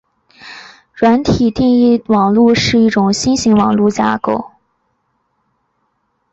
[0.95, 4.49] 软体定义网路是一种新型网络架构。